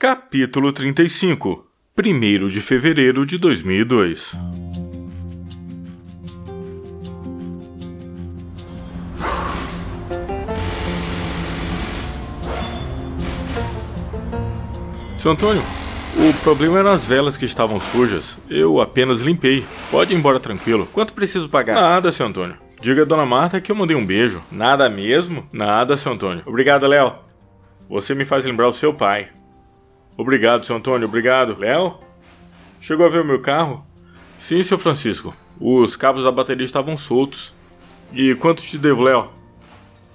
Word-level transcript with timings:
Capítulo 0.00 0.72
35 0.72 1.66
1 1.98 2.46
de 2.46 2.60
fevereiro 2.60 3.26
de 3.26 3.36
2002 3.36 4.30
Seu 15.18 15.32
Antônio, 15.32 15.60
o 16.16 16.32
problema 16.44 16.78
eram 16.78 16.92
as 16.92 17.04
velas 17.04 17.36
que 17.36 17.44
estavam 17.44 17.80
sujas. 17.80 18.38
Eu 18.48 18.80
apenas 18.80 19.22
limpei. 19.22 19.64
Pode 19.90 20.14
ir 20.14 20.16
embora 20.16 20.38
tranquilo. 20.38 20.86
Quanto 20.92 21.12
preciso 21.12 21.48
pagar? 21.48 21.74
Nada, 21.74 22.12
seu 22.12 22.24
Antônio. 22.24 22.56
Diga 22.80 23.02
a 23.02 23.04
dona 23.04 23.26
Marta 23.26 23.60
que 23.60 23.72
eu 23.72 23.76
mandei 23.76 23.96
um 23.96 24.06
beijo. 24.06 24.40
Nada 24.52 24.88
mesmo? 24.88 25.44
Nada, 25.52 25.96
seu 25.96 26.12
Antônio. 26.12 26.44
Obrigado, 26.46 26.86
Léo. 26.86 27.14
Você 27.88 28.14
me 28.14 28.24
faz 28.24 28.44
lembrar 28.44 28.68
o 28.68 28.72
seu 28.72 28.94
pai. 28.94 29.30
Obrigado, 30.18 30.66
seu 30.66 30.74
Antônio, 30.74 31.06
obrigado. 31.06 31.56
Léo? 31.56 31.94
Chegou 32.80 33.06
a 33.06 33.08
ver 33.08 33.20
o 33.20 33.24
meu 33.24 33.40
carro? 33.40 33.86
Sim, 34.36 34.60
seu 34.64 34.76
Francisco. 34.76 35.32
Os 35.60 35.94
cabos 35.94 36.24
da 36.24 36.32
bateria 36.32 36.64
estavam 36.64 36.96
soltos. 36.96 37.54
E 38.12 38.34
quanto 38.34 38.60
te 38.60 38.76
devo, 38.76 39.02
Léo? 39.02 39.28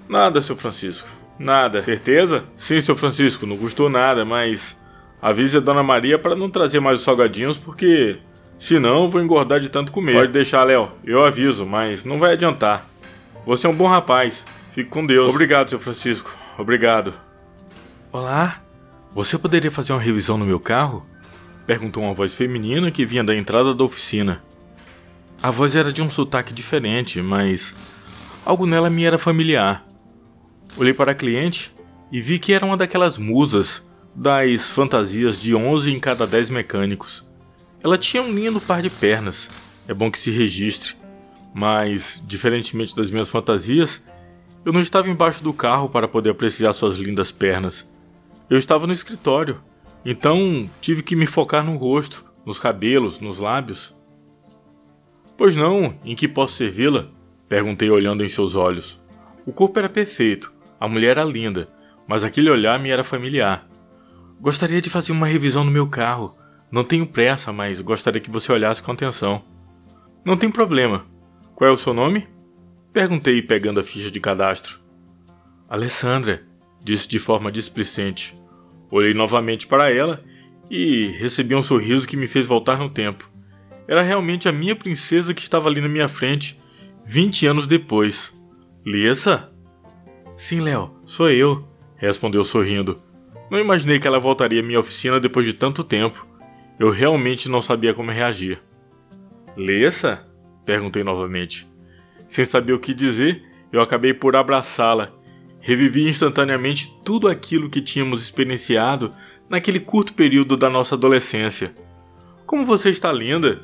Nada, 0.06 0.42
seu 0.42 0.56
Francisco. 0.56 1.08
Nada. 1.38 1.82
Certeza? 1.82 2.44
Sim, 2.58 2.82
seu 2.82 2.94
Francisco, 2.94 3.46
não 3.46 3.56
custou 3.56 3.88
nada, 3.88 4.26
mas 4.26 4.78
avise 5.22 5.56
a 5.56 5.60
Dona 5.60 5.82
Maria 5.82 6.18
para 6.18 6.36
não 6.36 6.50
trazer 6.50 6.80
mais 6.80 6.98
os 6.98 7.04
salgadinhos, 7.04 7.56
porque 7.56 8.18
senão 8.58 9.10
vou 9.10 9.22
engordar 9.22 9.58
de 9.58 9.70
tanto 9.70 9.90
comer. 9.90 10.18
Pode 10.18 10.32
deixar, 10.32 10.64
Léo. 10.64 10.90
Eu 11.02 11.24
aviso, 11.24 11.64
mas 11.64 12.04
não 12.04 12.18
vai 12.18 12.34
adiantar. 12.34 12.86
Você 13.46 13.66
é 13.66 13.70
um 13.70 13.74
bom 13.74 13.86
rapaz. 13.86 14.44
Fique 14.74 14.90
com 14.90 15.06
Deus. 15.06 15.30
Obrigado, 15.30 15.70
seu 15.70 15.80
Francisco. 15.80 16.30
Obrigado. 16.58 17.14
Olá. 18.12 18.63
Você 19.14 19.38
poderia 19.38 19.70
fazer 19.70 19.92
uma 19.92 20.02
revisão 20.02 20.36
no 20.36 20.44
meu 20.44 20.58
carro? 20.58 21.06
Perguntou 21.64 22.02
uma 22.02 22.12
voz 22.12 22.34
feminina 22.34 22.90
que 22.90 23.06
vinha 23.06 23.22
da 23.22 23.32
entrada 23.32 23.72
da 23.72 23.84
oficina. 23.84 24.42
A 25.40 25.52
voz 25.52 25.76
era 25.76 25.92
de 25.92 26.02
um 26.02 26.10
sotaque 26.10 26.52
diferente, 26.52 27.22
mas 27.22 27.72
algo 28.44 28.66
nela 28.66 28.90
me 28.90 29.04
era 29.04 29.16
familiar. 29.16 29.86
Olhei 30.76 30.92
para 30.92 31.12
a 31.12 31.14
cliente 31.14 31.72
e 32.10 32.20
vi 32.20 32.40
que 32.40 32.52
era 32.52 32.66
uma 32.66 32.76
daquelas 32.76 33.16
musas 33.16 33.80
das 34.16 34.68
fantasias 34.68 35.40
de 35.40 35.54
11 35.54 35.92
em 35.92 36.00
cada 36.00 36.26
10 36.26 36.50
mecânicos. 36.50 37.24
Ela 37.84 37.96
tinha 37.96 38.20
um 38.20 38.32
lindo 38.32 38.60
par 38.60 38.82
de 38.82 38.90
pernas, 38.90 39.48
é 39.86 39.94
bom 39.94 40.10
que 40.10 40.18
se 40.18 40.32
registre, 40.32 40.96
mas, 41.54 42.20
diferentemente 42.26 42.96
das 42.96 43.12
minhas 43.12 43.30
fantasias, 43.30 44.02
eu 44.64 44.72
não 44.72 44.80
estava 44.80 45.08
embaixo 45.08 45.44
do 45.44 45.52
carro 45.52 45.88
para 45.88 46.08
poder 46.08 46.30
apreciar 46.30 46.72
suas 46.72 46.96
lindas 46.96 47.30
pernas. 47.30 47.86
Eu 48.48 48.58
estava 48.58 48.86
no 48.86 48.92
escritório, 48.92 49.62
então 50.04 50.68
tive 50.80 51.02
que 51.02 51.16
me 51.16 51.26
focar 51.26 51.64
no 51.64 51.76
rosto, 51.76 52.24
nos 52.44 52.58
cabelos, 52.58 53.20
nos 53.20 53.38
lábios. 53.38 53.94
Pois 55.36 55.56
não, 55.56 55.98
em 56.04 56.14
que 56.14 56.28
posso 56.28 56.54
servi-la? 56.54 57.06
Perguntei 57.48 57.90
olhando 57.90 58.24
em 58.24 58.28
seus 58.28 58.54
olhos. 58.54 59.02
O 59.46 59.52
corpo 59.52 59.78
era 59.78 59.88
perfeito, 59.88 60.52
a 60.78 60.86
mulher 60.86 61.16
era 61.18 61.24
linda, 61.24 61.68
mas 62.06 62.22
aquele 62.22 62.50
olhar 62.50 62.78
me 62.78 62.90
era 62.90 63.02
familiar. 63.02 63.66
Gostaria 64.40 64.82
de 64.82 64.90
fazer 64.90 65.12
uma 65.12 65.26
revisão 65.26 65.64
no 65.64 65.70
meu 65.70 65.88
carro. 65.88 66.36
Não 66.70 66.84
tenho 66.84 67.06
pressa, 67.06 67.52
mas 67.52 67.80
gostaria 67.80 68.20
que 68.20 68.30
você 68.30 68.52
olhasse 68.52 68.82
com 68.82 68.92
atenção. 68.92 69.42
Não 70.24 70.36
tem 70.36 70.50
problema. 70.50 71.06
Qual 71.54 71.70
é 71.70 71.72
o 71.72 71.76
seu 71.76 71.94
nome? 71.94 72.28
Perguntei 72.92 73.40
pegando 73.40 73.80
a 73.80 73.84
ficha 73.84 74.10
de 74.10 74.20
cadastro. 74.20 74.78
Alessandra, 75.68 76.42
disse 76.84 77.08
de 77.08 77.18
forma 77.18 77.50
displicente. 77.50 78.34
Olhei 78.90 79.14
novamente 79.14 79.66
para 79.66 79.90
ela 79.90 80.22
e 80.70 81.06
recebi 81.18 81.54
um 81.54 81.62
sorriso 81.62 82.06
que 82.06 82.16
me 82.16 82.28
fez 82.28 82.46
voltar 82.46 82.78
no 82.78 82.90
tempo. 82.90 83.28
Era 83.88 84.02
realmente 84.02 84.48
a 84.48 84.52
minha 84.52 84.76
princesa 84.76 85.34
que 85.34 85.42
estava 85.42 85.68
ali 85.68 85.80
na 85.80 85.88
minha 85.88 86.08
frente, 86.08 86.60
20 87.06 87.46
anos 87.46 87.66
depois. 87.66 88.32
Lessa? 88.84 89.50
Sim, 90.36 90.60
Léo, 90.60 90.94
sou 91.04 91.30
eu, 91.30 91.66
respondeu 91.96 92.44
sorrindo. 92.44 93.02
Não 93.50 93.58
imaginei 93.58 93.98
que 93.98 94.06
ela 94.06 94.18
voltaria 94.18 94.60
à 94.60 94.62
minha 94.62 94.80
oficina 94.80 95.18
depois 95.18 95.46
de 95.46 95.54
tanto 95.54 95.82
tempo. 95.82 96.26
Eu 96.78 96.90
realmente 96.90 97.48
não 97.48 97.60
sabia 97.60 97.94
como 97.94 98.10
reagir. 98.10 98.60
Lessa? 99.56 100.26
perguntei 100.64 101.04
novamente. 101.04 101.66
Sem 102.26 102.44
saber 102.44 102.72
o 102.72 102.80
que 102.80 102.94
dizer, 102.94 103.42
eu 103.70 103.80
acabei 103.80 104.14
por 104.14 104.34
abraçá-la 104.34 105.12
Revivi 105.66 106.06
instantaneamente 106.06 106.94
tudo 107.02 107.26
aquilo 107.26 107.70
que 107.70 107.80
tínhamos 107.80 108.20
experienciado 108.20 109.12
naquele 109.48 109.80
curto 109.80 110.12
período 110.12 110.58
da 110.58 110.68
nossa 110.68 110.94
adolescência. 110.94 111.74
Como 112.44 112.66
você 112.66 112.90
está 112.90 113.10
linda! 113.10 113.62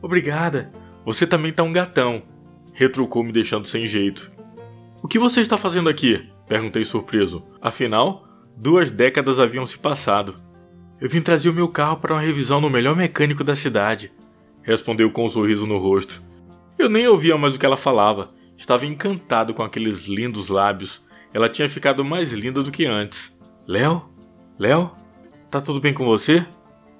Obrigada! 0.00 0.70
Você 1.04 1.26
também 1.26 1.50
está 1.50 1.64
um 1.64 1.72
gatão! 1.72 2.22
Retrucou 2.72 3.24
me 3.24 3.32
deixando 3.32 3.66
sem 3.66 3.84
jeito. 3.84 4.30
O 5.02 5.08
que 5.08 5.18
você 5.18 5.40
está 5.40 5.56
fazendo 5.56 5.88
aqui? 5.88 6.24
Perguntei 6.46 6.84
surpreso. 6.84 7.44
Afinal, 7.60 8.28
duas 8.56 8.92
décadas 8.92 9.40
haviam 9.40 9.66
se 9.66 9.76
passado. 9.76 10.36
Eu 11.00 11.10
vim 11.10 11.20
trazer 11.20 11.48
o 11.48 11.54
meu 11.54 11.66
carro 11.66 11.96
para 11.96 12.14
uma 12.14 12.22
revisão 12.22 12.60
no 12.60 12.70
melhor 12.70 12.94
mecânico 12.94 13.42
da 13.42 13.56
cidade. 13.56 14.12
Respondeu 14.62 15.10
com 15.10 15.26
um 15.26 15.28
sorriso 15.28 15.66
no 15.66 15.78
rosto. 15.78 16.22
Eu 16.78 16.88
nem 16.88 17.08
ouvia 17.08 17.36
mais 17.36 17.56
o 17.56 17.58
que 17.58 17.66
ela 17.66 17.76
falava. 17.76 18.32
Estava 18.56 18.86
encantado 18.86 19.52
com 19.52 19.64
aqueles 19.64 20.06
lindos 20.06 20.48
lábios, 20.48 21.02
ela 21.32 21.48
tinha 21.48 21.68
ficado 21.68 22.04
mais 22.04 22.32
linda 22.32 22.62
do 22.62 22.70
que 22.70 22.86
antes. 22.86 23.36
Léo? 23.66 24.08
Léo? 24.58 24.90
Tá 25.50 25.60
tudo 25.60 25.80
bem 25.80 25.94
com 25.94 26.04
você? 26.04 26.46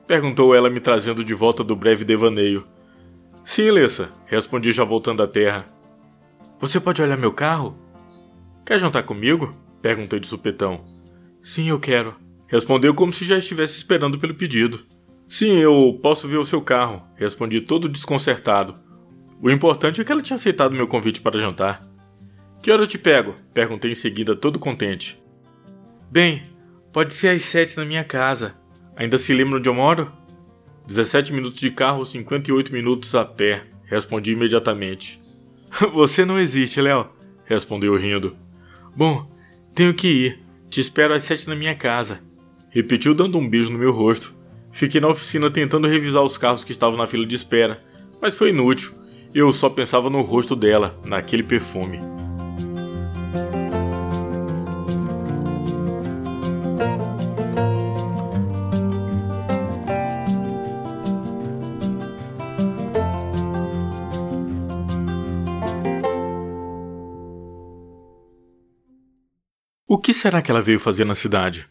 Perguntou 0.07 0.55
ela, 0.55 0.71
me 0.71 0.81
trazendo 0.81 1.25
de 1.25 1.35
volta 1.35 1.63
do 1.63 1.77
breve 1.77 2.05
devaneio. 2.05 2.67
Sim, 3.45 3.71
Lessa, 3.71 4.11
respondi 4.27 4.73
já 4.73 4.85
voltando 4.85 5.23
à 5.23 5.27
terra. 5.27 5.67
Você 6.59 6.79
pode 6.79 7.01
olhar 7.01 7.17
meu 7.17 7.33
carro? 7.33 7.77
Quer 8.65 8.79
jantar 8.79 9.03
comigo? 9.03 9.51
Perguntei 9.81 10.21
de 10.21 10.27
supetão. 10.27 10.85
Sim, 11.43 11.69
eu 11.71 11.81
quero. 11.81 12.17
Respondeu 12.47 12.95
como 12.95 13.13
se 13.13 13.25
já 13.25 13.39
estivesse 13.39 13.77
esperando 13.77 14.19
pelo 14.19 14.35
pedido. 14.35 14.81
Sim, 15.29 15.59
eu 15.59 15.99
posso 16.03 16.27
ver 16.27 16.39
o 16.39 16.45
seu 16.45 16.61
carro, 16.61 17.03
respondi 17.15 17.61
todo 17.61 17.89
desconcertado. 17.89 18.75
O 19.41 19.49
importante 19.49 20.01
é 20.01 20.05
que 20.05 20.11
ela 20.11 20.23
tinha 20.23 20.35
aceitado 20.35 20.75
meu 20.75 20.89
convite 20.89 21.21
para 21.21 21.41
jantar. 21.41 21.83
Que 22.63 22.71
hora 22.71 22.83
eu 22.83 22.87
te 22.87 22.99
pego? 22.99 23.35
Perguntei 23.55 23.91
em 23.91 23.95
seguida, 23.95 24.37
todo 24.37 24.59
contente. 24.59 25.19
Bem, 26.11 26.43
pode 26.93 27.15
ser 27.15 27.29
às 27.29 27.43
sete 27.43 27.77
na 27.77 27.85
minha 27.85 28.05
casa. 28.05 28.55
Ainda 28.97 29.17
se 29.17 29.33
lembra 29.33 29.59
onde 29.59 29.69
eu 29.69 29.75
moro? 29.75 30.13
17 30.87 31.33
minutos 31.33 31.61
de 31.61 31.71
carro, 31.71 32.05
58 32.05 32.73
minutos 32.73 33.15
a 33.15 33.25
pé, 33.25 33.63
respondi 33.85 34.33
imediatamente. 34.33 35.21
Você 35.95 36.25
não 36.25 36.39
existe, 36.39 36.81
Léo, 36.83 37.09
respondeu 37.45 37.97
rindo. 37.97 38.37
Bom, 38.95 39.31
tenho 39.75 39.95
que 39.95 40.09
ir. 40.09 40.41
Te 40.69 40.81
espero 40.81 41.15
às 41.15 41.23
sete 41.23 41.49
na 41.49 41.57
minha 41.57 41.75
casa. 41.75 42.21
Repetiu 42.69 43.15
dando 43.15 43.39
um 43.39 43.49
beijo 43.49 43.73
no 43.73 43.79
meu 43.79 43.93
rosto. 43.93 44.37
Fiquei 44.71 45.01
na 45.01 45.09
oficina 45.09 45.51
tentando 45.51 45.89
revisar 45.89 46.23
os 46.23 46.37
carros 46.37 46.63
que 46.63 46.73
estavam 46.73 46.99
na 46.99 47.07
fila 47.07 47.27
de 47.27 47.35
espera, 47.35 47.83
mas 48.21 48.37
foi 48.37 48.51
inútil. 48.51 48.93
Eu 49.35 49.51
só 49.51 49.71
pensava 49.71 50.11
no 50.11 50.21
rosto 50.23 50.55
dela, 50.55 51.01
naquele 51.07 51.43
perfume. 51.43 51.99
O 69.93 69.99
que 69.99 70.15
será 70.15 70.41
que 70.41 70.53
ela 70.53 70.63
veio 70.63 70.79
fazer 70.79 71.05
na 71.05 71.17
cidade? 71.17 71.69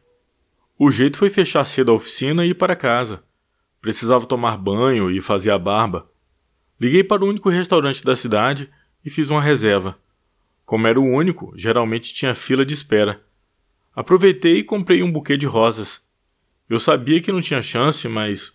O 0.78 0.92
jeito 0.92 1.18
foi 1.18 1.30
fechar 1.30 1.64
cedo 1.64 1.90
a 1.90 1.96
oficina 1.96 2.46
e 2.46 2.50
ir 2.50 2.54
para 2.54 2.76
casa. 2.76 3.24
Precisava 3.80 4.26
tomar 4.26 4.58
banho 4.58 5.10
e 5.10 5.22
fazer 5.22 5.52
a 5.52 5.58
barba. 5.58 6.06
Liguei 6.78 7.02
para 7.02 7.24
o 7.24 7.30
único 7.30 7.50
restaurante 7.50 8.04
da 8.04 8.18
cidade 8.18 8.70
e 9.06 9.10
fiz 9.10 9.30
uma 9.30 9.42
reserva. 9.42 9.98
Como 10.66 10.86
era 10.86 11.00
o 11.00 11.06
único, 11.06 11.54
geralmente 11.56 12.14
tinha 12.14 12.36
fila 12.36 12.66
de 12.66 12.74
espera. 12.74 13.24
Aproveitei 13.96 14.58
e 14.58 14.64
comprei 14.66 15.02
um 15.02 15.10
buquê 15.10 15.38
de 15.38 15.46
rosas. 15.46 16.02
Eu 16.70 16.78
sabia 16.78 17.22
que 17.22 17.32
não 17.32 17.40
tinha 17.40 17.62
chance, 17.62 18.06
mas 18.10 18.54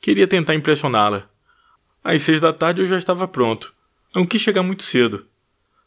queria 0.00 0.28
tentar 0.28 0.54
impressioná-la. 0.54 1.28
Às 2.04 2.22
seis 2.22 2.40
da 2.40 2.52
tarde 2.52 2.82
eu 2.82 2.86
já 2.86 2.98
estava 2.98 3.26
pronto. 3.26 3.74
Não 4.14 4.24
quis 4.24 4.40
chegar 4.40 4.62
muito 4.62 4.84
cedo. 4.84 5.26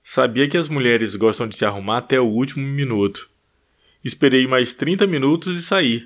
Sabia 0.07 0.47
que 0.47 0.55
as 0.55 0.69
mulheres 0.69 1.15
gostam 1.15 1.47
de 1.47 1.57
se 1.57 1.65
arrumar 1.65 1.97
até 1.97 2.21
o 2.21 2.25
último 2.25 2.63
minuto. 2.63 3.27
Esperei 4.03 4.45
mais 4.45 4.71
30 4.71 5.07
minutos 5.07 5.57
e 5.57 5.63
saí. 5.63 6.03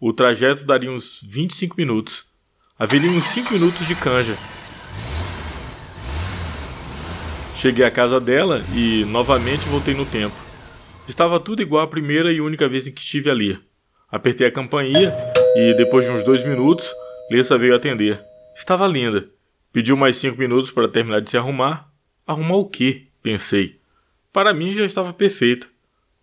O 0.00 0.12
trajeto 0.12 0.64
daria 0.64 0.88
uns 0.88 1.20
25 1.20 1.74
minutos. 1.76 2.24
Haveria 2.78 3.10
uns 3.10 3.24
5 3.24 3.52
minutos 3.52 3.88
de 3.88 3.96
canja. 3.96 4.36
Cheguei 7.56 7.84
à 7.84 7.90
casa 7.90 8.20
dela 8.20 8.62
e 8.72 9.04
novamente 9.04 9.68
voltei 9.68 9.94
no 9.94 10.06
tempo. 10.06 10.36
Estava 11.08 11.40
tudo 11.40 11.60
igual 11.60 11.82
à 11.82 11.88
primeira 11.88 12.32
e 12.32 12.40
única 12.40 12.68
vez 12.68 12.86
em 12.86 12.92
que 12.92 13.00
estive 13.00 13.30
ali. 13.30 13.58
Apertei 14.08 14.46
a 14.46 14.52
campainha 14.52 15.12
e, 15.56 15.74
depois 15.74 16.06
de 16.06 16.12
uns 16.12 16.22
dois 16.22 16.46
minutos, 16.46 16.88
Lessa 17.28 17.58
veio 17.58 17.74
atender. 17.74 18.24
Estava 18.54 18.86
linda. 18.86 19.28
Pediu 19.72 19.96
mais 19.96 20.16
cinco 20.16 20.38
minutos 20.38 20.70
para 20.70 20.86
terminar 20.86 21.20
de 21.20 21.30
se 21.30 21.36
arrumar. 21.36 21.90
Arrumar 22.24 22.58
o 22.58 22.68
quê? 22.68 23.08
Pensei. 23.24 23.80
Para 24.30 24.52
mim 24.52 24.74
já 24.74 24.84
estava 24.84 25.10
perfeita. 25.10 25.66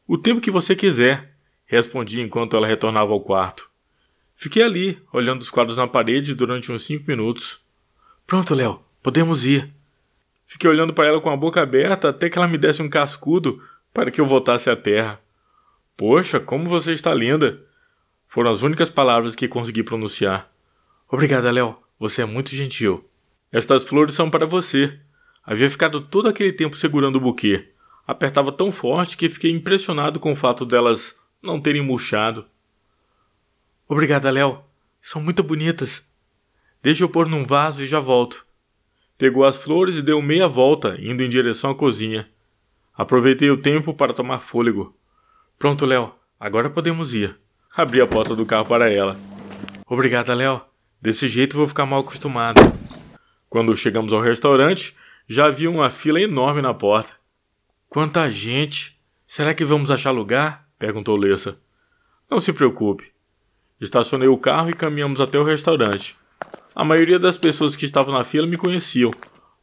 O 0.07 0.19
tempo 0.19 0.39
que 0.39 0.51
você 0.51 0.75
quiser, 0.75 1.33
respondi 1.65 2.21
enquanto 2.21 2.55
ela 2.55 2.67
retornava 2.67 3.11
ao 3.11 3.21
quarto. 3.21 3.67
Fiquei 4.35 4.61
ali, 4.61 5.01
olhando 5.11 5.41
os 5.41 5.49
quadros 5.49 5.77
na 5.77 5.87
parede 5.87 6.35
durante 6.35 6.71
uns 6.71 6.83
cinco 6.83 7.05
minutos. 7.07 7.59
Pronto, 8.27 8.53
Léo, 8.53 8.83
podemos 9.01 9.43
ir. 9.45 9.67
Fiquei 10.45 10.69
olhando 10.69 10.93
para 10.93 11.07
ela 11.07 11.19
com 11.19 11.31
a 11.31 11.35
boca 11.35 11.59
aberta 11.59 12.09
até 12.09 12.29
que 12.29 12.37
ela 12.37 12.47
me 12.47 12.59
desse 12.59 12.83
um 12.83 12.89
cascudo 12.89 13.63
para 13.91 14.11
que 14.11 14.21
eu 14.21 14.25
voltasse 14.27 14.69
à 14.69 14.75
terra. 14.75 15.19
Poxa, 15.97 16.39
como 16.39 16.69
você 16.69 16.91
está 16.91 17.11
linda! 17.15 17.65
Foram 18.27 18.51
as 18.51 18.61
únicas 18.61 18.91
palavras 18.91 19.33
que 19.33 19.47
consegui 19.47 19.81
pronunciar. 19.81 20.51
Obrigada, 21.09 21.51
Léo. 21.51 21.77
Você 21.97 22.21
é 22.21 22.25
muito 22.25 22.51
gentil. 22.51 23.03
Estas 23.51 23.85
flores 23.85 24.13
são 24.13 24.29
para 24.29 24.45
você. 24.45 24.99
Havia 25.43 25.69
ficado 25.69 25.99
todo 26.01 26.29
aquele 26.29 26.53
tempo 26.53 26.77
segurando 26.77 27.15
o 27.15 27.21
buquê. 27.21 27.69
Apertava 28.05 28.51
tão 28.51 28.71
forte 28.71 29.17
que 29.17 29.29
fiquei 29.29 29.51
impressionado 29.51 30.19
com 30.19 30.33
o 30.33 30.35
fato 30.35 30.65
delas 30.65 31.15
não 31.41 31.59
terem 31.59 31.81
murchado. 31.81 32.45
Obrigada, 33.87 34.29
Léo. 34.29 34.63
São 35.01 35.21
muito 35.21 35.43
bonitas. 35.43 36.05
Deixa 36.83 37.03
eu 37.03 37.09
pôr 37.09 37.27
num 37.27 37.45
vaso 37.45 37.83
e 37.83 37.87
já 37.87 37.99
volto. 37.99 38.45
Pegou 39.17 39.45
as 39.45 39.57
flores 39.57 39.97
e 39.97 40.01
deu 40.01 40.21
meia 40.21 40.47
volta, 40.47 40.95
indo 40.99 41.23
em 41.23 41.29
direção 41.29 41.71
à 41.71 41.75
cozinha. 41.75 42.29
Aproveitei 42.95 43.49
o 43.49 43.57
tempo 43.61 43.93
para 43.93 44.13
tomar 44.13 44.39
fôlego. 44.39 44.95
Pronto, 45.57 45.85
Léo. 45.85 46.13
Agora 46.39 46.69
podemos 46.69 47.13
ir. 47.13 47.37
Abri 47.75 48.01
a 48.01 48.07
porta 48.07 48.35
do 48.35 48.45
carro 48.45 48.65
para 48.65 48.89
ela. 48.89 49.15
Obrigada, 49.87 50.33
Léo. 50.33 50.61
Desse 51.01 51.27
jeito 51.27 51.57
vou 51.57 51.67
ficar 51.67 51.85
mal 51.85 52.01
acostumado. 52.01 52.59
Quando 53.49 53.75
chegamos 53.75 54.13
ao 54.13 54.21
restaurante, 54.21 54.95
já 55.31 55.45
havia 55.45 55.71
uma 55.71 55.89
fila 55.89 56.19
enorme 56.19 56.61
na 56.61 56.73
porta. 56.73 57.13
Quanta 57.87 58.29
gente! 58.29 58.99
Será 59.25 59.53
que 59.53 59.63
vamos 59.63 59.89
achar 59.89 60.11
lugar? 60.11 60.67
perguntou 60.77 61.15
Lessa. 61.15 61.57
Não 62.29 62.37
se 62.37 62.51
preocupe. 62.51 63.13
Estacionei 63.79 64.27
o 64.27 64.37
carro 64.37 64.69
e 64.69 64.73
caminhamos 64.73 65.21
até 65.21 65.39
o 65.39 65.43
restaurante. 65.45 66.17
A 66.75 66.83
maioria 66.83 67.17
das 67.17 67.37
pessoas 67.37 67.77
que 67.77 67.85
estavam 67.85 68.13
na 68.13 68.25
fila 68.25 68.45
me 68.45 68.57
conheciam. 68.57 69.13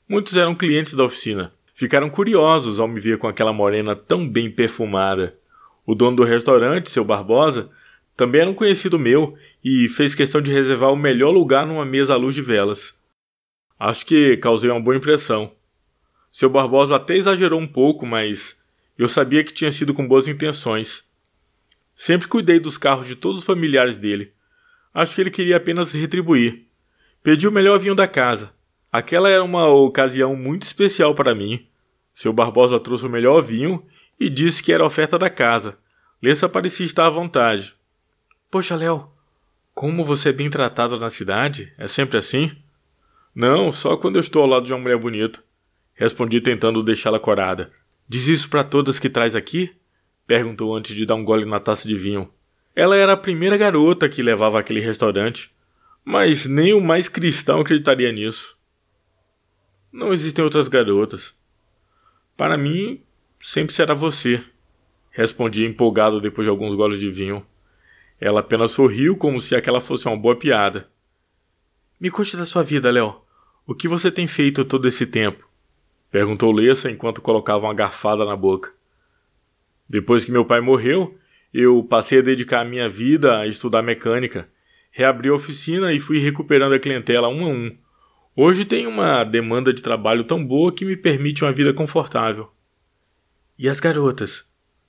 Muitos 0.09 0.39
eram 0.39 0.55
clientes 0.55 0.95
da 0.95 1.05
oficina. 1.05 1.53
Ficaram 1.75 2.09
curiosos 2.09 2.81
ao 2.81 2.89
me 2.89 2.99
ver 2.99 3.19
com 3.19 3.29
aquela 3.29 3.53
morena 3.53 3.95
tão 3.95 4.27
bem 4.27 4.51
perfumada. 4.51 5.39
O 5.85 5.95
dono 5.95 6.17
do 6.17 6.25
restaurante, 6.25 6.89
seu 6.89 7.05
Barbosa, 7.05 7.69
também 8.17 8.41
era 8.41 8.51
um 8.51 8.55
conhecido 8.55 8.99
meu 8.99 9.37
e 9.63 9.87
fez 9.91 10.15
questão 10.15 10.41
de 10.41 10.51
reservar 10.51 10.91
o 10.91 10.97
melhor 10.97 11.31
lugar 11.31 11.67
numa 11.67 11.85
mesa 11.85 12.15
à 12.15 12.17
luz 12.17 12.35
de 12.35 12.41
velas. 12.41 12.99
Acho 13.79 14.07
que 14.07 14.39
causei 14.39 14.71
uma 14.71 14.81
boa 14.81 14.97
impressão. 14.97 15.58
Seu 16.31 16.51
Barbosa 16.51 16.97
até 16.97 17.17
exagerou 17.17 17.61
um 17.61 17.67
pouco, 17.67 18.07
mas 18.07 18.61
eu 18.97 19.09
sabia 19.09 19.45
que 19.45 19.53
tinha 19.53 19.73
sido 19.73 19.95
com 19.95 20.07
boas 20.07 20.29
intenções. 20.29 21.05
Sempre 21.95 22.29
cuidei 22.29 22.61
dos 22.61 22.79
carros 22.79 23.07
de 23.07 23.17
todos 23.17 23.41
os 23.41 23.45
familiares 23.45 23.97
dele. 23.97 24.33
Acho 24.93 25.15
que 25.15 25.21
ele 25.21 25.31
queria 25.31 25.57
apenas 25.57 25.93
retribuir. 25.93 26.67
Pedi 27.23 27.47
o 27.47 27.53
melhor 27.53 27.79
vinho 27.79 27.95
da 27.95 28.07
casa. 28.07 28.55
Aquela 28.91 29.29
era 29.29 29.43
uma 29.43 29.67
ocasião 29.67 30.35
muito 30.35 30.63
especial 30.63 31.15
para 31.15 31.35
mim. 31.35 31.67
Seu 32.15 32.33
Barbosa 32.33 32.81
trouxe 32.81 33.07
o 33.07 33.11
melhor 33.11 33.43
vinho 33.43 33.85
e 34.19 34.31
disse 34.31 34.63
que 34.63 34.73
era 34.73 34.85
oferta 34.85 35.19
da 35.19 35.29
casa. 35.29 35.79
Lessa 36.23 36.49
parecia 36.49 36.87
estar 36.87 37.07
à 37.07 37.11
vontade. 37.11 37.75
Poxa, 38.51 38.75
Léo, 38.75 39.11
como 39.75 40.05
você 40.05 40.31
é 40.31 40.33
bem 40.33 40.51
tratado 40.51 40.99
na 40.99 41.11
cidade? 41.11 41.73
É 41.79 41.87
sempre 41.87 42.19
assim? 42.19 42.51
Não, 43.35 43.71
só 43.71 43.97
quando 43.97 44.17
eu 44.17 44.21
estou 44.21 44.43
ao 44.43 44.49
lado 44.49 44.67
de 44.67 44.73
uma 44.73 44.81
mulher 44.81 44.99
bonita. 44.99 45.41
Respondi 45.99 46.41
tentando 46.41 46.81
deixá-la 46.81 47.19
corada. 47.19 47.73
Diz 48.09 48.29
isso 48.29 48.49
para 48.49 48.63
todas 48.63 49.01
que 49.01 49.11
traz 49.11 49.35
aqui? 49.35 49.75
Perguntou 50.29 50.77
antes 50.77 50.95
de 50.95 51.05
dar 51.05 51.17
um 51.17 51.25
gole 51.25 51.45
na 51.45 51.59
taça 51.59 51.89
de 51.89 51.97
vinho. 51.97 52.33
Ela 52.73 52.97
era 52.97 53.15
a 53.15 53.17
primeira 53.17 53.57
garota 53.57 54.09
que 54.09 54.23
levava 54.23 54.61
aquele 54.61 54.79
restaurante, 54.79 55.53
mas 56.05 56.47
nem 56.47 56.73
o 56.73 56.81
mais 56.81 57.09
cristão 57.09 57.59
acreditaria 57.59 58.13
nisso. 58.13 58.57
Não 59.93 60.13
existem 60.13 60.45
outras 60.45 60.69
garotas. 60.69 61.35
Para 62.37 62.57
mim, 62.57 63.03
sempre 63.41 63.75
será 63.75 63.93
você. 63.93 64.41
Respondi 65.11 65.67
empolgado 65.67 66.21
depois 66.21 66.45
de 66.45 66.51
alguns 66.51 66.77
goles 66.77 67.01
de 67.01 67.11
vinho. 67.11 67.45
Ela 68.21 68.39
apenas 68.39 68.71
sorriu 68.71 69.17
como 69.17 69.41
se 69.41 69.57
aquela 69.57 69.81
fosse 69.81 70.07
uma 70.07 70.17
boa 70.17 70.39
piada. 70.39 70.89
Me 71.99 72.09
conte 72.09 72.37
da 72.37 72.47
sua 72.47 72.63
vida, 72.63 72.89
Léo. 72.89 73.21
O 73.67 73.75
que 73.75 73.89
você 73.89 74.13
tem 74.13 74.29
feito 74.29 74.65
todo 74.65 74.87
esse 74.87 75.05
tempo? 75.05 75.48
Perguntou 76.11 76.53
Lessa 76.53 76.91
enquanto 76.91 77.21
colocava 77.21 77.67
uma 77.67 77.75
garfada 77.75 78.25
na 78.25 78.35
boca. 78.35 78.73
Depois 79.89 80.25
que 80.25 80.33
meu 80.33 80.45
pai 80.45 80.61
morreu, 80.61 81.19
eu 81.53 81.83
passei 81.83 82.19
a 82.19 82.23
dedicar 82.23 82.65
minha 82.65 82.89
vida 82.89 83.39
a 83.39 83.47
estudar 83.47 83.83
mecânica. 83.83 84.49
Reabri 84.91 85.29
a 85.29 85.35
oficina 85.35 85.93
e 85.93 86.01
fui 86.01 86.19
recuperando 86.19 86.75
a 86.75 86.79
clientela 86.79 87.29
um 87.29 87.45
a 87.45 87.49
um. 87.49 87.77
Hoje 88.37 88.65
tenho 88.65 88.89
uma 88.89 89.25
demanda 89.25 89.73
de 89.73 89.83
trabalho 89.83 90.25
tão 90.25 90.45
boa 90.45 90.73
que 90.73 90.85
me 90.85 90.97
permite 90.97 91.45
uma 91.45 91.53
vida 91.53 91.73
confortável. 91.73 92.51
E 93.59 93.69
as 93.69 93.81
garotas? 93.81 94.47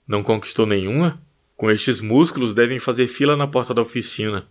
Não 0.08 0.24
conquistou 0.24 0.66
nenhuma? 0.66 1.22
Com 1.58 1.70
estes 1.70 2.00
músculos 2.00 2.54
devem 2.54 2.80
fazer 2.80 3.08
fila 3.08 3.36
na 3.36 3.48
porta 3.48 3.74
da 3.74 3.82
oficina. 3.82 4.48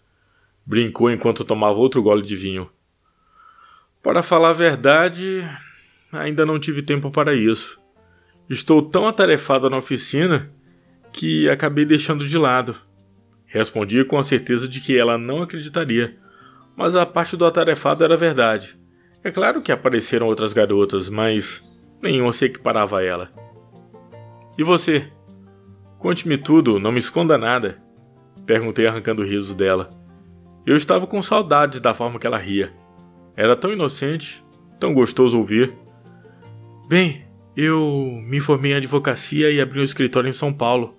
Brincou 0.67 1.11
enquanto 1.11 1.45
tomava 1.45 1.79
outro 1.79 2.03
gole 2.03 2.23
de 2.23 2.37
vinho. 2.37 2.71
Para 4.03 4.23
falar 4.23 4.51
a 4.51 4.55
verdade, 4.55 5.43
ainda 6.13 6.47
não 6.47 6.59
tive 6.59 6.83
tempo 6.83 7.11
para 7.11 7.35
isso. 7.35 7.81
Estou 8.49 8.83
tão 8.83 9.07
atarefada 9.07 9.69
na 9.69 9.77
oficina 9.77 10.51
que 11.13 11.49
acabei 11.49 11.85
deixando 11.85 12.27
de 12.27 12.39
lado. 12.39 12.77
Respondi 13.47 14.05
com 14.05 14.19
a 14.19 14.25
certeza 14.25 14.69
de 14.69 14.81
que 14.81 14.97
ela 14.97 15.19
não 15.19 15.43
acreditaria, 15.43 16.17
mas 16.77 16.95
a 16.95 17.05
parte 17.05 17.37
do 17.37 17.45
atarefado 17.45 18.05
era 18.05 18.17
verdade. 18.17 18.79
É 19.25 19.31
claro 19.31 19.61
que 19.61 19.73
apareceram 19.73 20.27
outras 20.27 20.53
garotas, 20.53 21.09
mas 21.09 21.63
nenhuma 22.01 22.33
se 22.33 22.45
equiparava 22.45 22.99
a 22.99 23.05
ela. 23.05 23.31
E 24.57 24.63
você? 24.63 25.11
Conte-me 25.99 26.39
tudo, 26.39 26.79
não 26.79 26.93
me 26.93 27.01
esconda 27.01 27.37
nada. 27.37 27.83
Perguntei 28.47 28.87
arrancando 28.87 29.25
risos 29.25 29.55
dela. 29.55 29.91
Eu 30.65 30.77
estava 30.77 31.07
com 31.07 31.21
saudades 31.21 31.81
da 31.81 31.93
forma 31.93 32.19
que 32.19 32.27
ela 32.27 32.39
ria. 32.39 32.73
Era 33.37 33.57
tão 33.57 33.73
inocente, 33.73 34.45
tão 34.79 34.95
gostoso 34.95 35.39
ouvir. 35.39 35.73
Bem, 36.89 37.27
eu 37.55 38.19
me 38.25 38.41
formei 38.41 38.73
em 38.73 38.77
advocacia 38.77 39.51
e 39.51 39.61
abri 39.61 39.79
um 39.79 39.85
escritório 39.85 40.31
em 40.31 40.33
São 40.33 40.51
Paulo, 40.51 40.99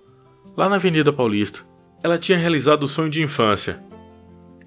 lá 0.56 0.68
na 0.68 0.76
Avenida 0.76 1.12
Paulista. 1.12 1.62
Ela 2.00 2.16
tinha 2.16 2.38
realizado 2.38 2.84
o 2.84 2.86
sonho 2.86 3.10
de 3.10 3.20
infância. 3.20 3.82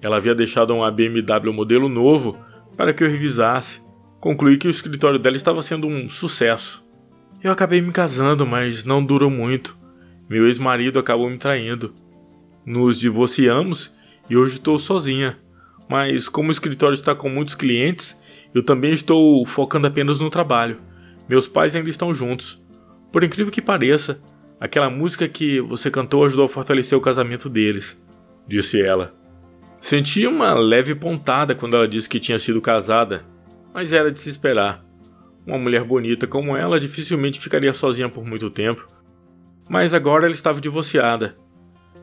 Ela 0.02 0.18
havia 0.18 0.34
deixado 0.34 0.74
uma 0.74 0.90
BMW 0.90 1.50
modelo 1.50 1.88
novo 1.88 2.36
para 2.76 2.92
que 2.92 3.02
eu 3.02 3.08
revisasse. 3.08 3.80
Concluí 4.20 4.58
que 4.58 4.66
o 4.66 4.70
escritório 4.70 5.18
dela 5.18 5.34
estava 5.34 5.62
sendo 5.62 5.86
um 5.86 6.10
sucesso. 6.10 6.86
Eu 7.42 7.50
acabei 7.50 7.80
me 7.80 7.90
casando, 7.90 8.44
mas 8.44 8.84
não 8.84 9.02
durou 9.02 9.30
muito. 9.30 9.78
Meu 10.28 10.46
ex-marido 10.46 10.98
acabou 10.98 11.30
me 11.30 11.38
traindo. 11.38 11.94
Nos 12.66 13.00
divorciamos 13.00 13.90
e 14.28 14.36
hoje 14.36 14.56
estou 14.56 14.76
sozinha. 14.76 15.38
Mas 15.88 16.28
como 16.28 16.50
o 16.50 16.52
escritório 16.52 16.94
está 16.94 17.14
com 17.14 17.30
muitos 17.30 17.54
clientes, 17.54 18.20
eu 18.54 18.62
também 18.62 18.92
estou 18.92 19.46
focando 19.46 19.86
apenas 19.86 20.20
no 20.20 20.28
trabalho. 20.28 20.92
Meus 21.28 21.48
pais 21.48 21.74
ainda 21.74 21.88
estão 21.88 22.14
juntos. 22.14 22.62
Por 23.12 23.22
incrível 23.24 23.52
que 23.52 23.62
pareça, 23.62 24.20
aquela 24.60 24.90
música 24.90 25.28
que 25.28 25.60
você 25.60 25.90
cantou 25.90 26.24
ajudou 26.24 26.46
a 26.46 26.48
fortalecer 26.48 26.96
o 26.96 27.00
casamento 27.00 27.48
deles, 27.48 28.00
disse 28.46 28.80
ela. 28.80 29.14
Senti 29.80 30.26
uma 30.26 30.54
leve 30.54 30.94
pontada 30.94 31.54
quando 31.54 31.76
ela 31.76 31.88
disse 31.88 32.08
que 32.08 32.20
tinha 32.20 32.38
sido 32.38 32.60
casada, 32.60 33.24
mas 33.72 33.92
era 33.92 34.10
de 34.10 34.18
se 34.18 34.28
esperar. 34.28 34.84
Uma 35.46 35.58
mulher 35.58 35.84
bonita 35.84 36.26
como 36.26 36.56
ela 36.56 36.80
dificilmente 36.80 37.40
ficaria 37.40 37.72
sozinha 37.72 38.08
por 38.08 38.24
muito 38.24 38.48
tempo 38.48 38.86
mas 39.68 39.94
agora 39.94 40.26
ela 40.26 40.34
estava 40.34 40.60
divorciada. 40.60 41.36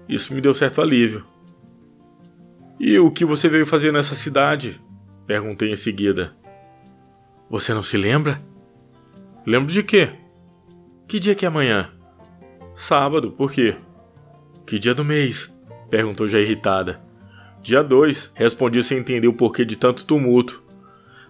Isso 0.08 0.34
me 0.34 0.42
deu 0.42 0.54
certo 0.54 0.82
alívio. 0.82 1.26
E 2.80 2.98
o 2.98 3.12
que 3.12 3.24
você 3.24 3.48
veio 3.48 3.66
fazer 3.66 3.94
nessa 3.94 4.16
cidade? 4.16 4.82
Perguntei 5.28 5.72
em 5.72 5.76
seguida. 5.76 6.36
Você 7.50 7.74
não 7.74 7.84
se 7.84 7.98
lembra? 7.98 8.42
Lembro 9.46 9.74
de 9.74 9.82
quê? 9.82 10.12
Que 11.08 11.20
dia 11.20 11.34
que 11.34 11.46
é 11.46 11.48
amanhã? 11.48 11.90
Sábado, 12.76 13.32
por 13.32 13.52
quê? 13.52 13.76
Que 14.68 14.78
dia 14.78 14.94
do 14.94 15.04
mês? 15.04 15.52
Perguntou 15.90 16.28
já 16.28 16.40
irritada. 16.40 17.02
Dia 17.62 17.84
2, 17.84 18.32
respondi 18.36 18.84
sem 18.84 19.00
entender 19.00 19.28
o 19.28 19.34
porquê 19.34 19.66
de 19.66 19.76
tanto 19.76 20.06
tumulto. 20.06 20.64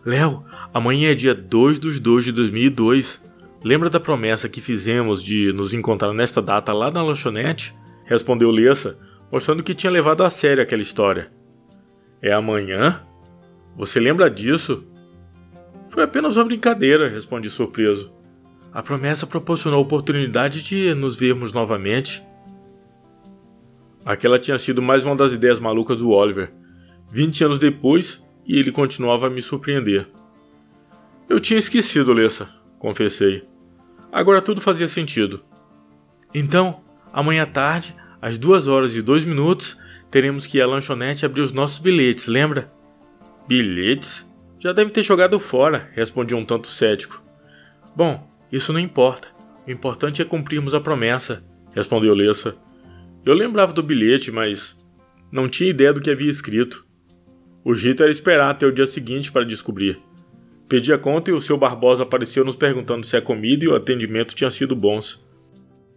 Léo, 0.06 0.44
amanhã 0.74 1.12
é 1.12 1.16
dia 1.16 1.34
2 1.34 1.80
dos 1.80 2.00
2 2.00 2.26
de 2.26 2.32
2002. 2.34 3.22
Lembra 3.64 3.90
da 3.90 4.00
promessa 4.00 4.50
que 4.50 4.60
fizemos 4.60 5.24
de 5.24 5.54
nos 5.54 5.74
encontrar 5.74 6.14
nesta 6.14 6.42
data 6.42 6.74
lá 6.74 6.92
na 6.92 7.02
lanchonete? 7.02 7.74
Respondeu 8.04 8.52
Lessa, 8.52 8.98
mostrando 9.32 9.64
que 9.64 9.74
tinha 9.74 9.92
levado 9.92 10.24
a 10.24 10.30
sério 10.30 10.62
aquela 10.62 10.82
história. 10.82 11.32
É 12.22 12.34
amanhã? 12.34 13.02
Você 13.78 14.00
lembra 14.00 14.30
disso? 14.30 14.86
Foi 15.92 16.04
apenas 16.04 16.38
uma 16.38 16.46
brincadeira, 16.46 17.10
respondi 17.10 17.50
surpreso. 17.50 18.12
A 18.74 18.82
promessa 18.82 19.28
proporcionou 19.28 19.78
a 19.78 19.82
oportunidade 19.82 20.64
de 20.64 20.94
nos 20.96 21.18
vermos 21.18 21.52
novamente. 21.52 22.24
Aquela 24.06 24.40
tinha 24.40 24.58
sido 24.58 24.82
mais 24.82 25.04
uma 25.04 25.16
das 25.16 25.34
ideias 25.34 25.60
malucas 25.60 25.98
do 25.98 26.10
Oliver. 26.10 26.54
Vinte 27.12 27.44
anos 27.44 27.60
depois, 27.60 28.24
e 28.48 28.58
ele 28.58 28.72
continuava 28.72 29.28
a 29.28 29.30
me 29.30 29.42
surpreender. 29.42 30.08
Eu 31.28 31.42
tinha 31.42 31.60
esquecido, 31.60 32.14
Lessa, 32.14 32.48
confessei. 32.80 33.44
Agora 34.10 34.42
tudo 34.42 34.62
fazia 34.62 34.88
sentido. 34.88 35.44
Então, 36.34 36.82
amanhã 37.12 37.44
à 37.44 37.46
tarde, 37.46 37.94
às 38.22 38.38
duas 38.38 38.66
horas 38.66 38.96
e 38.96 39.02
dois 39.02 39.26
minutos, 39.26 39.78
teremos 40.10 40.46
que 40.46 40.58
ir 40.58 40.62
à 40.62 40.68
lanchonete 40.68 41.26
abrir 41.26 41.42
os 41.42 41.52
nossos 41.52 41.80
bilhetes, 41.80 42.28
lembra? 42.28 42.72
Bilhetes? 43.46 44.26
Já 44.62 44.72
deve 44.72 44.92
ter 44.92 45.02
jogado 45.02 45.40
fora, 45.40 45.90
respondi 45.94 46.36
um 46.36 46.46
tanto 46.46 46.68
cético. 46.68 47.24
Bom, 47.96 48.30
isso 48.52 48.72
não 48.72 48.80
importa. 48.80 49.30
O 49.68 49.72
importante 49.72 50.22
é 50.22 50.26
cumprirmos 50.26 50.76
a 50.76 50.80
promessa, 50.80 51.44
respondeu 51.74 52.14
Lessa. 52.14 52.56
Eu 53.26 53.34
lembrava 53.34 53.74
do 53.74 53.82
bilhete, 53.82 54.32
mas 54.32 54.78
não 55.32 55.50
tinha 55.50 55.72
ideia 55.72 55.92
do 55.92 56.00
que 56.00 56.12
havia 56.12 56.30
escrito. 56.30 56.86
O 57.66 57.74
jeito 57.74 58.04
era 58.04 58.12
esperar 58.12 58.52
até 58.52 58.66
o 58.68 58.72
dia 58.72 58.86
seguinte 58.86 59.32
para 59.32 59.44
descobrir. 59.44 60.00
Pedi 60.70 60.94
a 60.94 60.98
conta 60.98 61.32
e 61.32 61.34
o 61.34 61.40
seu 61.40 61.58
Barbosa 61.58 62.04
apareceu 62.04 62.46
nos 62.46 62.56
perguntando 62.56 63.06
se 63.06 63.18
a 63.18 63.22
comida 63.22 63.66
e 63.66 63.68
o 63.68 63.76
atendimento 63.76 64.36
tinham 64.36 64.52
sido 64.52 64.76
bons. 64.76 65.26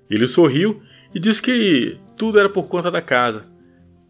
Ele 0.09 0.27
sorriu 0.27 0.83
e 1.15 1.21
disse 1.21 1.43
que 1.43 1.99
tudo 2.17 2.39
era 2.39 2.49
por 2.49 2.67
conta 2.67 2.91
da 2.91 3.03
casa. 3.03 3.43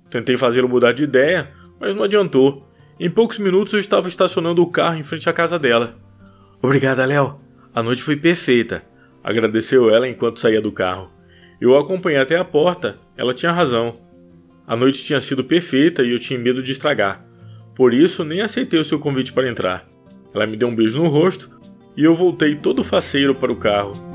Tentei 0.09 0.37
fazê-lo 0.37 0.69
mudar 0.69 0.93
de 0.93 1.03
ideia, 1.03 1.53
mas 1.81 1.95
não 1.95 2.05
adiantou. 2.05 2.69
Em 2.99 3.11
poucos 3.11 3.39
minutos 3.39 3.75
eu 3.75 3.81
estava 3.81 4.07
estacionando 4.07 4.63
o 4.63 4.71
carro 4.71 4.97
em 4.97 5.03
frente 5.03 5.29
à 5.29 5.33
casa 5.33 5.59
dela. 5.59 5.97
Obrigada, 6.63 7.05
Léo. 7.05 7.41
A 7.75 7.83
noite 7.83 8.03
foi 8.03 8.17
perfeita, 8.17 8.85
agradeceu 9.23 9.91
ela 9.91 10.09
enquanto 10.09 10.39
saía 10.39 10.61
do 10.61 10.71
carro. 10.71 11.11
Eu 11.61 11.77
a 11.77 11.81
acompanhei 11.81 12.21
até 12.21 12.37
a 12.37 12.45
porta. 12.45 12.99
Ela 13.17 13.35
tinha 13.35 13.51
razão. 13.51 13.95
A 14.67 14.77
noite 14.77 15.03
tinha 15.03 15.21
sido 15.21 15.43
perfeita 15.43 16.03
e 16.03 16.13
eu 16.13 16.19
tinha 16.19 16.39
medo 16.39 16.63
de 16.63 16.73
estragar. 16.73 17.25
Por 17.75 17.93
isso, 17.93 18.25
nem 18.25 18.43
aceitei 18.43 18.79
o 18.79 18.85
seu 18.85 18.99
convite 18.99 19.33
para 19.33 19.49
entrar. 19.49 19.89
Ela 20.33 20.47
me 20.47 20.57
deu 20.57 20.69
um 20.69 20.75
beijo 20.75 21.03
no 21.03 21.09
rosto 21.09 21.51
e 21.97 22.05
eu 22.05 22.15
voltei 22.15 22.55
todo 22.55 22.85
faceiro 22.85 23.35
para 23.35 23.53
o 23.53 23.57
carro. 23.57 24.14